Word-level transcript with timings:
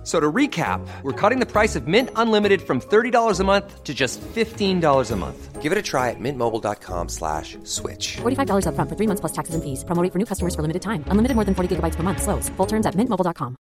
F- 0.00 0.06
So 0.06 0.16
to 0.18 0.32
recap, 0.32 0.80
we're 1.02 1.12
cutting 1.12 1.40
the 1.40 1.46
price 1.46 1.76
of 1.76 1.84
Mint 1.86 2.08
Unlimited 2.16 2.62
from 2.62 2.80
$30 2.80 3.38
a 3.38 3.44
month 3.44 3.84
to 3.84 3.92
just 3.92 4.16
$15 4.32 4.80
a 5.10 5.16
month. 5.16 5.60
Give 5.60 5.72
it 5.72 5.76
a 5.76 5.82
try 5.84 6.08
at 6.08 6.16
mintmobile.com 6.16 7.12
slash 7.12 7.58
switch. 7.64 8.16
$45 8.24 8.64
upfront 8.64 8.88
for 8.88 8.96
three 8.96 9.06
months 9.06 9.20
plus 9.20 9.36
taxes 9.36 9.52
and 9.52 9.60
fees. 9.60 9.84
Promo 9.84 10.00
rate 10.02 10.08
for 10.08 10.18
new 10.18 10.24
customers 10.24 10.56
for 10.56 10.62
limited 10.64 10.80
time. 10.80 11.04
Unlimited 11.12 11.36
more 11.36 11.44
than 11.44 11.52
40 11.52 11.76
gigabytes 11.76 11.96
per 11.96 12.02
month. 12.02 12.22
Slows. 12.22 12.48
Full 12.56 12.66
terms 12.66 12.86
at 12.88 12.96
mintmobile.com. 12.96 13.60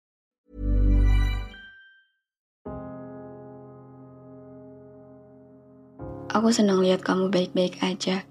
Aku 6.34 6.50
senang 6.50 6.82
lihat 6.82 7.06
kamu 7.06 7.30
baik-baik 7.30 7.78
aja. 7.86 8.26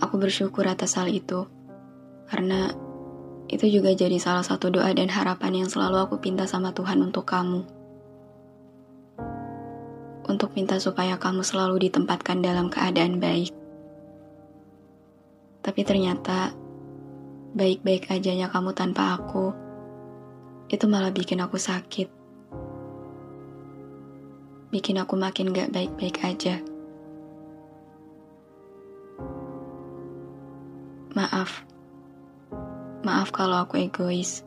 Aku 0.00 0.20
bersyukur 0.20 0.68
atas 0.68 0.96
hal 1.00 1.08
itu, 1.08 1.48
karena 2.28 2.72
itu 3.50 3.66
juga 3.66 3.90
jadi 3.90 4.14
salah 4.22 4.46
satu 4.46 4.70
doa 4.70 4.88
dan 4.94 5.10
harapan 5.10 5.66
yang 5.66 5.68
selalu 5.68 6.06
aku 6.06 6.22
pinta 6.22 6.46
sama 6.46 6.70
Tuhan 6.70 7.02
untuk 7.02 7.26
kamu. 7.26 7.66
Untuk 10.30 10.54
minta 10.54 10.78
supaya 10.78 11.18
kamu 11.18 11.42
selalu 11.42 11.90
ditempatkan 11.90 12.38
dalam 12.38 12.70
keadaan 12.70 13.18
baik. 13.18 13.50
Tapi 15.60 15.80
ternyata, 15.82 16.54
baik-baik 17.58 18.06
ajanya 18.14 18.46
kamu 18.46 18.70
tanpa 18.70 19.18
aku, 19.18 19.50
itu 20.70 20.86
malah 20.86 21.10
bikin 21.10 21.42
aku 21.42 21.58
sakit 21.58 22.20
bikin 24.70 25.02
aku 25.02 25.18
makin 25.18 25.50
gak 25.50 25.74
baik-baik 25.74 26.22
aja. 26.22 26.62
Maaf. 31.10 31.69
Maaf 33.00 33.32
kalau 33.32 33.56
aku 33.64 33.80
egois. 33.80 34.44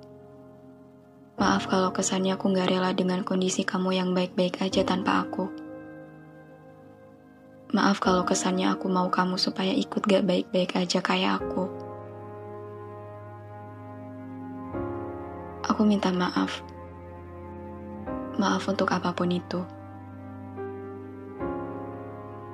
Maaf 1.41 1.65
kalau 1.65 1.89
kesannya 1.89 2.37
aku 2.37 2.53
gak 2.53 2.69
rela 2.69 2.93
dengan 2.93 3.25
kondisi 3.25 3.65
kamu 3.65 3.97
yang 3.97 4.09
baik-baik 4.13 4.61
aja 4.61 4.85
tanpa 4.85 5.25
aku. 5.25 5.49
Maaf 7.73 7.97
kalau 7.97 8.21
kesannya 8.21 8.69
aku 8.69 8.85
mau 8.93 9.09
kamu 9.09 9.41
supaya 9.41 9.73
ikut 9.73 10.05
gak 10.05 10.29
baik-baik 10.29 10.77
aja 10.77 11.01
kayak 11.01 11.41
aku. 11.41 11.65
Aku 15.65 15.81
minta 15.81 16.13
maaf. 16.13 16.61
Maaf 18.37 18.69
untuk 18.69 18.93
apa 18.93 19.09
pun 19.17 19.33
itu. 19.33 19.65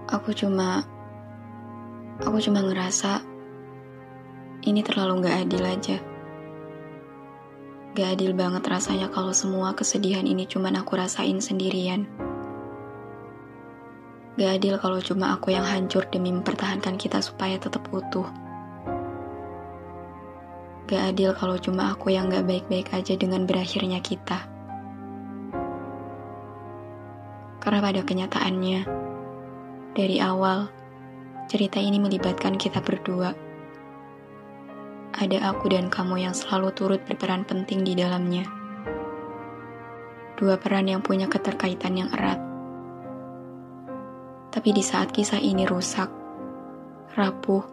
Aku 0.08 0.32
cuma 0.32 0.88
aku 2.24 2.40
cuma 2.40 2.64
ngerasa 2.64 3.29
ini 4.70 4.86
terlalu 4.86 5.26
gak 5.26 5.50
adil 5.50 5.64
aja. 5.66 5.98
Gak 7.98 8.16
adil 8.16 8.38
banget 8.38 8.62
rasanya 8.70 9.10
kalau 9.10 9.34
semua 9.34 9.74
kesedihan 9.74 10.24
ini 10.24 10.46
cuma 10.46 10.70
aku 10.70 10.94
rasain 10.94 11.42
sendirian. 11.42 12.06
Gak 14.38 14.62
adil 14.62 14.78
kalau 14.78 15.02
cuma 15.02 15.34
aku 15.34 15.52
yang 15.52 15.66
hancur 15.66 16.06
demi 16.14 16.30
mempertahankan 16.30 16.96
kita 16.96 17.20
supaya 17.20 17.58
tetap 17.58 17.84
utuh. 17.90 18.30
Gak 20.86 21.18
adil 21.18 21.34
kalau 21.34 21.58
cuma 21.58 21.92
aku 21.92 22.14
yang 22.14 22.30
gak 22.30 22.46
baik-baik 22.46 22.94
aja 22.94 23.18
dengan 23.18 23.50
berakhirnya 23.50 24.00
kita. 24.00 24.46
Karena 27.60 27.84
pada 27.84 28.02
kenyataannya, 28.06 28.82
dari 29.92 30.18
awal, 30.24 30.72
cerita 31.52 31.82
ini 31.82 32.00
melibatkan 32.00 32.56
kita 32.56 32.80
berdua. 32.80 33.49
Ada 35.20 35.52
aku 35.52 35.68
dan 35.68 35.92
kamu 35.92 36.24
yang 36.24 36.32
selalu 36.32 36.72
turut 36.72 37.04
berperan 37.04 37.44
penting 37.44 37.84
di 37.84 37.92
dalamnya. 37.92 38.48
Dua 40.40 40.56
peran 40.56 40.88
yang 40.88 41.04
punya 41.04 41.28
keterkaitan 41.28 42.00
yang 42.00 42.08
erat. 42.16 42.40
Tapi 44.48 44.72
di 44.72 44.80
saat 44.80 45.12
kisah 45.12 45.44
ini 45.44 45.68
rusak, 45.68 46.08
rapuh, 47.20 47.68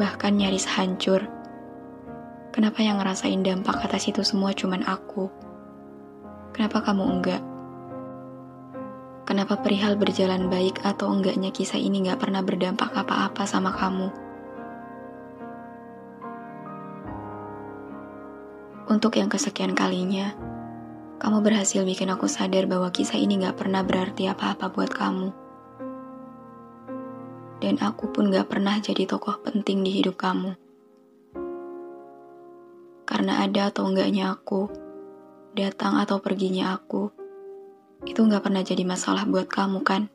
bahkan 0.00 0.32
nyaris 0.32 0.64
hancur, 0.64 1.28
kenapa 2.56 2.80
yang 2.80 3.04
ngerasain 3.04 3.44
dampak 3.44 3.84
atas 3.84 4.08
itu 4.08 4.24
semua 4.24 4.56
cuman 4.56 4.80
aku? 4.88 5.28
Kenapa 6.56 6.80
kamu 6.80 7.04
enggak? 7.04 7.42
Kenapa 9.28 9.60
perihal 9.60 10.00
berjalan 10.00 10.48
baik 10.48 10.80
atau 10.88 11.12
enggaknya 11.12 11.52
kisah 11.52 11.76
ini 11.76 12.08
gak 12.08 12.24
pernah 12.24 12.40
berdampak 12.40 12.96
apa-apa 12.96 13.44
sama 13.44 13.76
kamu? 13.76 14.31
Untuk 18.92 19.16
yang 19.16 19.32
kesekian 19.32 19.72
kalinya, 19.72 20.36
kamu 21.16 21.40
berhasil 21.40 21.80
bikin 21.80 22.12
aku 22.12 22.28
sadar 22.28 22.68
bahwa 22.68 22.92
kisah 22.92 23.16
ini 23.16 23.40
gak 23.40 23.56
pernah 23.64 23.80
berarti 23.80 24.28
apa-apa 24.28 24.68
buat 24.68 24.92
kamu. 24.92 25.32
Dan 27.64 27.80
aku 27.80 28.12
pun 28.12 28.28
gak 28.28 28.52
pernah 28.52 28.76
jadi 28.76 29.08
tokoh 29.08 29.40
penting 29.40 29.80
di 29.80 29.96
hidup 29.96 30.20
kamu. 30.20 30.52
Karena 33.08 33.40
ada 33.40 33.72
atau 33.72 33.88
enggaknya 33.88 34.36
aku, 34.36 34.68
datang 35.56 35.96
atau 35.96 36.20
perginya 36.20 36.76
aku, 36.76 37.08
itu 38.04 38.20
gak 38.28 38.44
pernah 38.44 38.60
jadi 38.60 38.84
masalah 38.84 39.24
buat 39.24 39.48
kamu 39.48 39.80
kan? 39.80 40.12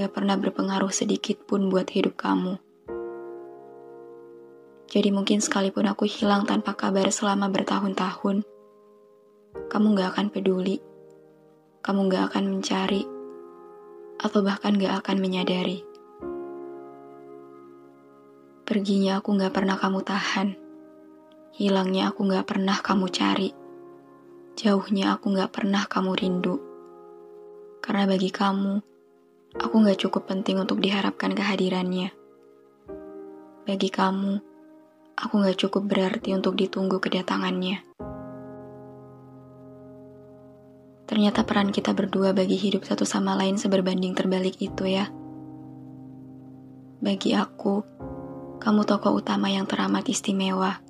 Gak 0.00 0.16
pernah 0.16 0.40
berpengaruh 0.40 0.88
sedikit 0.88 1.44
pun 1.44 1.68
buat 1.68 1.92
hidup 1.92 2.16
kamu. 2.16 2.71
Jadi 4.92 5.08
mungkin 5.08 5.40
sekalipun 5.40 5.88
aku 5.88 6.04
hilang 6.04 6.44
tanpa 6.44 6.76
kabar 6.76 7.08
selama 7.08 7.48
bertahun-tahun, 7.48 8.44
kamu 9.72 9.86
gak 9.96 10.08
akan 10.12 10.26
peduli, 10.28 10.84
kamu 11.80 12.12
gak 12.12 12.24
akan 12.28 12.44
mencari, 12.52 13.08
atau 14.20 14.44
bahkan 14.44 14.76
gak 14.76 15.00
akan 15.00 15.16
menyadari. 15.16 15.80
Perginya 18.68 19.16
aku 19.16 19.40
gak 19.40 19.56
pernah 19.56 19.80
kamu 19.80 20.04
tahan, 20.04 20.48
hilangnya 21.56 22.12
aku 22.12 22.28
gak 22.28 22.44
pernah 22.44 22.76
kamu 22.76 23.08
cari 23.08 23.62
Jauhnya 24.52 25.16
aku 25.16 25.32
gak 25.32 25.48
pernah 25.48 25.88
kamu 25.88 26.12
rindu. 26.12 26.60
Karena 27.80 28.04
bagi 28.04 28.28
kamu, 28.28 28.84
aku 29.56 29.74
gak 29.80 29.96
cukup 30.04 30.28
penting 30.28 30.60
untuk 30.60 30.76
diharapkan 30.76 31.32
kehadirannya. 31.32 32.12
Bagi 33.64 33.88
kamu, 33.88 34.51
aku 35.22 35.38
gak 35.38 35.54
cukup 35.54 35.86
berarti 35.86 36.34
untuk 36.34 36.58
ditunggu 36.58 36.98
kedatangannya. 36.98 37.86
Ternyata 41.06 41.46
peran 41.46 41.70
kita 41.70 41.94
berdua 41.94 42.34
bagi 42.34 42.58
hidup 42.58 42.82
satu 42.82 43.06
sama 43.06 43.38
lain 43.38 43.54
seberbanding 43.54 44.18
terbalik 44.18 44.58
itu 44.58 44.88
ya. 44.90 45.06
Bagi 46.98 47.38
aku, 47.38 47.86
kamu 48.58 48.82
tokoh 48.82 49.22
utama 49.22 49.46
yang 49.46 49.68
teramat 49.68 50.08
istimewa. 50.10 50.82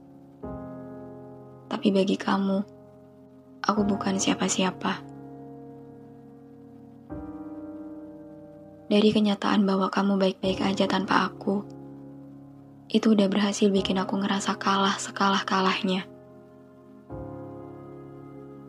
Tapi 1.69 1.88
bagi 1.93 2.16
kamu, 2.16 2.59
aku 3.64 3.81
bukan 3.84 4.16
siapa-siapa. 4.16 5.12
Dari 8.93 9.09
kenyataan 9.09 9.64
bahwa 9.64 9.88
kamu 9.88 10.20
baik-baik 10.20 10.60
aja 10.69 10.84
tanpa 10.84 11.32
aku, 11.32 11.64
itu 12.92 13.16
udah 13.16 13.25
berhasil 13.32 13.72
bikin 13.72 13.97
aku 13.97 14.20
ngerasa 14.20 14.60
kalah 14.60 15.00
sekalah-kalahnya. 15.00 16.04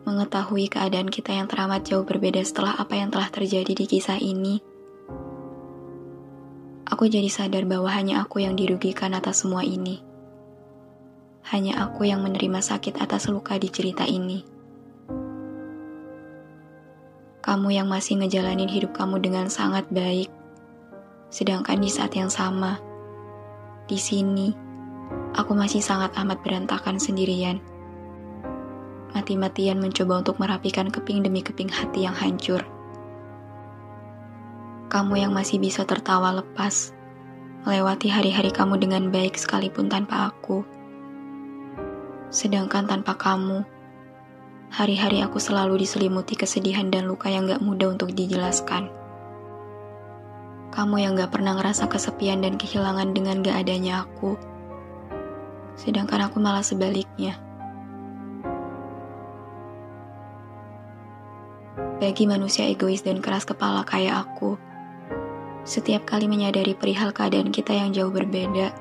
Mengetahui 0.08 0.72
keadaan 0.72 1.12
kita 1.12 1.36
yang 1.36 1.44
teramat 1.44 1.84
jauh 1.84 2.08
berbeda 2.08 2.40
setelah 2.40 2.72
apa 2.80 2.96
yang 2.96 3.12
telah 3.12 3.28
terjadi 3.28 3.76
di 3.76 3.84
kisah 3.84 4.16
ini, 4.16 4.64
aku 6.88 7.04
jadi 7.04 7.28
sadar 7.28 7.68
bahwa 7.68 7.92
hanya 7.92 8.24
aku 8.24 8.40
yang 8.40 8.56
dirugikan 8.56 9.12
atas 9.12 9.44
semua 9.44 9.60
ini. 9.60 10.00
Hanya 11.52 11.84
aku 11.84 12.08
yang 12.08 12.24
menerima 12.24 12.64
sakit 12.64 13.04
atas 13.04 13.28
luka 13.28 13.60
di 13.60 13.68
cerita 13.68 14.08
ini 14.08 14.54
kamu 17.44 17.76
yang 17.76 17.92
masih 17.92 18.24
ngejalanin 18.24 18.72
hidup 18.72 18.96
kamu 18.96 19.20
dengan 19.20 19.52
sangat 19.52 19.84
baik. 19.92 20.32
Sedangkan 21.28 21.76
di 21.76 21.92
saat 21.92 22.16
yang 22.16 22.32
sama, 22.32 22.80
di 23.84 24.00
sini, 24.00 24.48
aku 25.36 25.52
masih 25.52 25.84
sangat 25.84 26.16
amat 26.16 26.40
berantakan 26.40 26.96
sendirian. 26.96 27.60
Mati-matian 29.12 29.76
mencoba 29.76 30.24
untuk 30.24 30.40
merapikan 30.40 30.88
keping 30.88 31.20
demi 31.20 31.44
keping 31.44 31.68
hati 31.68 32.08
yang 32.08 32.16
hancur. 32.16 32.64
Kamu 34.88 35.20
yang 35.20 35.36
masih 35.36 35.60
bisa 35.60 35.84
tertawa 35.84 36.32
lepas, 36.32 36.96
melewati 37.68 38.08
hari-hari 38.08 38.48
kamu 38.48 38.80
dengan 38.80 39.12
baik 39.12 39.36
sekalipun 39.36 39.92
tanpa 39.92 40.32
aku. 40.32 40.64
Sedangkan 42.32 42.88
tanpa 42.88 43.20
kamu, 43.20 43.68
hari-hari 44.72 45.20
aku 45.20 45.36
selalu 45.36 45.84
diselimuti 45.84 46.40
kesedihan 46.40 46.88
dan 46.88 47.04
luka 47.04 47.28
yang 47.28 47.44
gak 47.44 47.60
mudah 47.60 47.92
untuk 47.92 48.16
dijelaskan. 48.16 49.03
Kamu 50.74 50.98
yang 50.98 51.14
gak 51.14 51.30
pernah 51.30 51.54
ngerasa 51.54 51.86
kesepian 51.86 52.42
dan 52.42 52.58
kehilangan 52.58 53.14
dengan 53.14 53.46
gak 53.46 53.62
adanya 53.62 54.02
aku. 54.02 54.34
Sedangkan 55.78 56.26
aku 56.26 56.42
malah 56.42 56.66
sebaliknya. 56.66 57.38
Bagi 62.02 62.26
manusia 62.26 62.66
egois 62.66 63.06
dan 63.06 63.22
keras 63.22 63.46
kepala 63.46 63.86
kayak 63.86 64.26
aku, 64.26 64.58
setiap 65.62 66.10
kali 66.10 66.26
menyadari 66.26 66.74
perihal 66.74 67.14
keadaan 67.14 67.54
kita 67.54 67.70
yang 67.70 67.94
jauh 67.94 68.10
berbeda, 68.10 68.74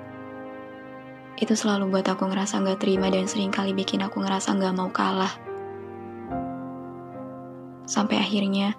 itu 1.37 1.53
selalu 1.53 1.93
buat 1.93 2.09
aku 2.09 2.25
ngerasa 2.25 2.57
gak 2.65 2.81
terima 2.81 3.13
dan 3.13 3.29
sering 3.29 3.53
kali 3.53 3.69
bikin 3.69 4.01
aku 4.01 4.17
ngerasa 4.17 4.57
gak 4.57 4.73
mau 4.73 4.89
kalah. 4.89 5.31
Sampai 7.85 8.17
akhirnya, 8.17 8.73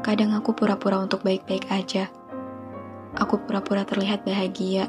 kadang 0.00 0.32
aku 0.32 0.56
pura-pura 0.56 0.96
untuk 1.00 1.20
baik-baik 1.20 1.68
aja. 1.68 2.08
Aku 3.20 3.36
pura-pura 3.44 3.84
terlihat 3.84 4.24
bahagia. 4.24 4.88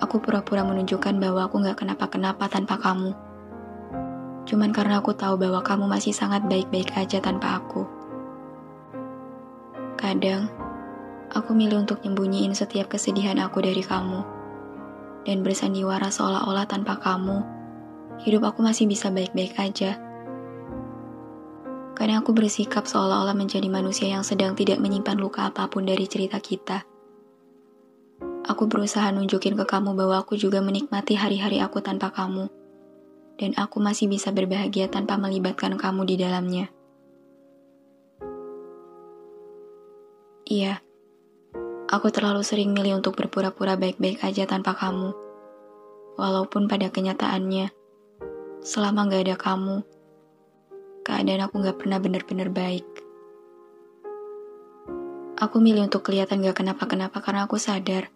Aku 0.00 0.20
pura-pura 0.20 0.64
menunjukkan 0.64 1.16
bahwa 1.16 1.48
aku 1.48 1.64
gak 1.64 1.80
kenapa-kenapa 1.80 2.48
tanpa 2.52 2.76
kamu. 2.76 3.16
Cuman 4.44 4.74
karena 4.74 5.00
aku 5.00 5.16
tahu 5.16 5.38
bahwa 5.38 5.64
kamu 5.64 5.88
masih 5.88 6.12
sangat 6.12 6.44
baik-baik 6.44 6.92
aja 6.98 7.22
tanpa 7.22 7.62
aku. 7.62 7.86
Kadang, 9.96 10.50
aku 11.30 11.54
milih 11.54 11.86
untuk 11.86 12.02
nyembunyiin 12.02 12.52
setiap 12.52 12.90
kesedihan 12.90 13.38
aku 13.38 13.62
dari 13.62 13.80
kamu 13.80 14.42
dan 15.22 15.46
bersandiwara 15.46 16.10
seolah-olah 16.10 16.66
tanpa 16.66 16.98
kamu, 16.98 17.46
hidup 18.26 18.50
aku 18.50 18.66
masih 18.66 18.90
bisa 18.90 19.08
baik-baik 19.08 19.54
aja. 19.56 20.11
Karena 22.02 22.18
aku 22.18 22.34
bersikap 22.34 22.90
seolah-olah 22.90 23.38
menjadi 23.38 23.70
manusia 23.70 24.10
yang 24.10 24.26
sedang 24.26 24.58
tidak 24.58 24.82
menyimpan 24.82 25.14
luka 25.22 25.46
apa 25.46 25.70
pun 25.70 25.86
dari 25.86 26.02
cerita 26.10 26.42
kita. 26.42 26.82
Aku 28.42 28.66
berusaha 28.66 29.06
nunjukin 29.14 29.54
ke 29.54 29.62
kamu 29.62 29.94
bahwa 29.94 30.18
aku 30.18 30.34
juga 30.34 30.58
menikmati 30.58 31.14
hari-hari 31.14 31.62
aku 31.62 31.78
tanpa 31.78 32.10
kamu. 32.10 32.50
Dan 33.38 33.54
aku 33.54 33.78
masih 33.78 34.10
bisa 34.10 34.34
berbahagia 34.34 34.90
tanpa 34.90 35.14
melibatkan 35.14 35.78
kamu 35.78 36.02
di 36.02 36.18
dalamnya. 36.18 36.66
Iya, 40.50 40.82
Aku 41.92 42.08
terlalu 42.08 42.40
sering 42.40 42.72
milih 42.72 43.04
untuk 43.04 43.20
berpura-pura 43.20 43.76
baik-baik 43.76 44.24
aja 44.24 44.48
tanpa 44.48 44.72
kamu. 44.72 45.12
Walaupun 46.16 46.64
pada 46.64 46.88
kenyataannya, 46.88 47.68
selama 48.64 49.12
gak 49.12 49.28
ada 49.28 49.36
kamu, 49.36 49.84
keadaan 51.02 51.44
aku 51.46 51.62
gak 51.62 51.78
pernah 51.82 51.98
benar-benar 51.98 52.48
baik. 52.48 52.86
Aku 55.38 55.58
milih 55.58 55.86
untuk 55.90 56.06
kelihatan 56.06 56.42
gak 56.46 56.62
kenapa-kenapa 56.62 57.18
karena 57.18 57.50
aku 57.50 57.58
sadar, 57.58 58.08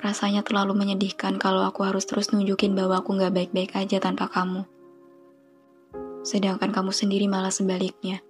rasanya 0.00 0.40
terlalu 0.40 0.72
menyedihkan 0.74 1.36
kalau 1.36 1.64
aku 1.64 1.84
harus 1.84 2.08
terus 2.08 2.32
nunjukin 2.32 2.72
bahwa 2.72 3.00
aku 3.00 3.16
gak 3.16 3.32
baik-baik 3.32 3.76
aja 3.76 4.00
tanpa 4.00 4.32
kamu. 4.32 4.64
Sedangkan 6.24 6.72
kamu 6.74 6.90
sendiri 6.90 7.30
malah 7.30 7.52
sebaliknya 7.52 8.24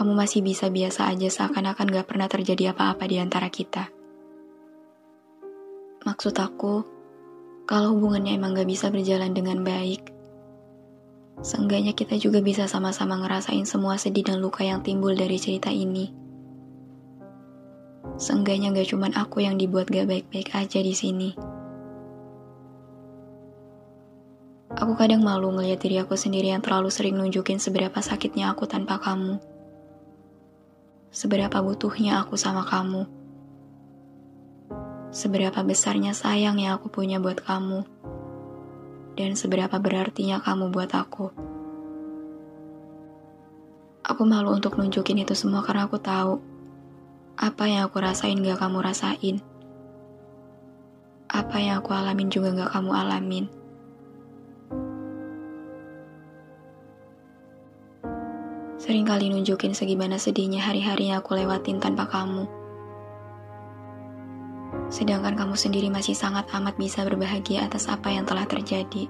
kamu 0.00 0.16
masih 0.16 0.40
bisa 0.40 0.72
biasa 0.72 1.12
aja 1.12 1.28
seakan-akan 1.28 1.92
gak 1.92 2.08
pernah 2.08 2.24
terjadi 2.24 2.72
apa-apa 2.72 3.04
di 3.04 3.20
antara 3.20 3.52
kita. 3.52 3.92
Maksud 6.08 6.32
aku, 6.40 6.80
kalau 7.68 7.92
hubungannya 7.92 8.32
emang 8.32 8.56
gak 8.56 8.64
bisa 8.64 8.88
berjalan 8.88 9.36
dengan 9.36 9.60
baik, 9.60 10.00
seenggaknya 11.40 11.92
kita 11.96 12.16
juga 12.16 12.40
bisa 12.44 12.68
sama-sama 12.68 13.20
ngerasain 13.20 13.64
semua 13.68 13.96
sedih 13.96 14.24
dan 14.24 14.38
luka 14.40 14.64
yang 14.64 14.84
timbul 14.84 15.12
dari 15.12 15.36
cerita 15.40 15.72
ini. 15.72 16.12
Seenggaknya 18.20 18.72
gak 18.72 18.88
cuman 18.92 19.12
aku 19.16 19.44
yang 19.44 19.56
dibuat 19.56 19.88
gak 19.88 20.08
baik-baik 20.08 20.52
aja 20.52 20.80
di 20.80 20.92
sini. 20.92 21.30
Aku 24.76 24.96
kadang 24.96 25.20
malu 25.20 25.52
ngeliat 25.52 25.80
diri 25.82 26.00
aku 26.00 26.16
sendiri 26.16 26.52
yang 26.52 26.62
terlalu 26.64 26.88
sering 26.88 27.16
nunjukin 27.18 27.60
seberapa 27.60 28.00
sakitnya 28.00 28.52
aku 28.52 28.64
tanpa 28.64 28.96
kamu 29.02 29.40
seberapa 31.10 31.58
butuhnya 31.58 32.22
aku 32.22 32.38
sama 32.38 32.62
kamu. 32.62 33.06
Seberapa 35.10 35.58
besarnya 35.66 36.14
sayang 36.14 36.62
yang 36.62 36.78
aku 36.78 36.86
punya 36.86 37.18
buat 37.18 37.42
kamu. 37.42 37.82
Dan 39.14 39.38
seberapa 39.38 39.78
berartinya 39.80 40.42
kamu 40.42 40.70
buat 40.74 40.90
aku. 40.92 41.26
Aku 44.10 44.22
malu 44.26 44.52
untuk 44.52 44.74
nunjukin 44.76 45.22
itu 45.22 45.38
semua 45.38 45.62
karena 45.62 45.86
aku 45.86 46.02
tahu 46.02 46.42
apa 47.40 47.64
yang 47.64 47.88
aku 47.88 48.04
rasain 48.04 48.36
gak 48.44 48.60
kamu 48.60 48.84
rasain. 48.84 49.40
Apa 51.30 51.56
yang 51.56 51.80
aku 51.80 51.96
alamin 51.96 52.28
juga 52.28 52.52
gak 52.52 52.74
kamu 52.76 52.90
alamin. 52.92 53.44
Sering 58.76 59.06
kali 59.06 59.30
nunjukin 59.32 59.72
segimana 59.72 60.18
sedihnya 60.18 60.64
hari-hari 60.64 61.12
yang 61.12 61.24
aku 61.24 61.36
lewatin 61.36 61.80
tanpa 61.80 62.08
kamu. 62.10 62.59
Sedangkan 64.90 65.38
kamu 65.38 65.54
sendiri 65.54 65.86
masih 65.86 66.18
sangat 66.18 66.50
amat 66.50 66.74
bisa 66.74 67.06
berbahagia 67.06 67.62
atas 67.62 67.86
apa 67.86 68.10
yang 68.10 68.26
telah 68.26 68.42
terjadi. 68.42 69.06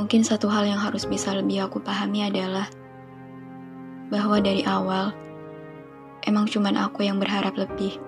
Mungkin 0.00 0.24
satu 0.24 0.48
hal 0.48 0.64
yang 0.64 0.80
harus 0.80 1.04
bisa 1.04 1.36
lebih 1.36 1.68
aku 1.68 1.76
pahami 1.84 2.24
adalah 2.24 2.72
bahwa 4.08 4.40
dari 4.40 4.64
awal 4.64 5.12
emang 6.24 6.48
cuman 6.48 6.80
aku 6.80 7.04
yang 7.04 7.20
berharap 7.20 7.52
lebih. 7.52 8.00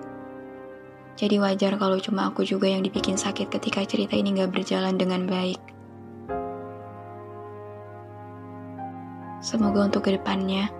Jadi 1.13 1.37
wajar 1.37 1.77
kalau 1.77 2.01
cuma 2.01 2.33
aku 2.33 2.41
juga 2.41 2.65
yang 2.65 2.81
dibikin 2.81 3.13
sakit 3.13 3.45
ketika 3.53 3.85
cerita 3.85 4.17
ini 4.17 4.33
gak 4.33 4.49
berjalan 4.49 4.97
dengan 4.97 5.29
baik. 5.29 5.61
Semoga 9.45 9.85
untuk 9.85 10.09
ke 10.09 10.17
depannya, 10.17 10.73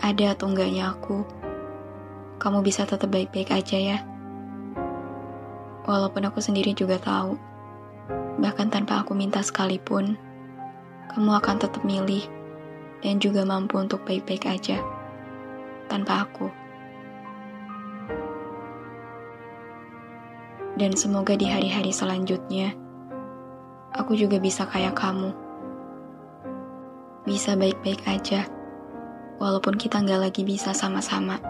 ada 0.00 0.32
atau 0.32 0.48
enggaknya 0.48 0.96
aku, 0.96 1.20
kamu 2.40 2.64
bisa 2.64 2.88
tetap 2.88 3.12
baik-baik 3.12 3.52
aja 3.52 3.76
ya. 3.76 3.98
Walaupun 5.84 6.24
aku 6.24 6.40
sendiri 6.40 6.72
juga 6.72 6.96
tahu, 6.96 7.36
bahkan 8.40 8.72
tanpa 8.72 9.04
aku 9.04 9.12
minta 9.12 9.44
sekalipun, 9.44 10.16
kamu 11.12 11.30
akan 11.36 11.56
tetap 11.60 11.84
milih 11.84 12.24
dan 13.04 13.20
juga 13.20 13.44
mampu 13.44 13.76
untuk 13.76 14.00
baik-baik 14.08 14.48
aja 14.48 14.80
tanpa 15.92 16.24
aku. 16.24 16.48
Dan 20.80 20.96
semoga 20.96 21.36
di 21.36 21.44
hari-hari 21.44 21.92
selanjutnya, 21.92 22.72
aku 23.92 24.16
juga 24.16 24.40
bisa 24.40 24.64
kayak 24.64 24.96
kamu 24.96 25.50
bisa 27.28 27.52
baik-baik 27.52 28.00
aja, 28.08 28.48
walaupun 29.36 29.76
kita 29.76 30.00
nggak 30.00 30.30
lagi 30.30 30.42
bisa 30.42 30.72
sama-sama. 30.72 31.49